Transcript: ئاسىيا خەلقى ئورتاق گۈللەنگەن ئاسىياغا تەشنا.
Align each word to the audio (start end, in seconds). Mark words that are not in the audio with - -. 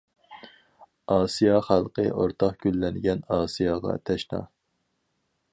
ئاسىيا 1.15 1.59
خەلقى 1.67 2.07
ئورتاق 2.15 2.57
گۈللەنگەن 2.65 3.23
ئاسىياغا 3.37 3.97
تەشنا. 4.11 4.45